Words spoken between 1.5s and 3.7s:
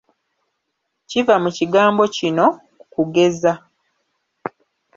kigambo kino: Kugeza.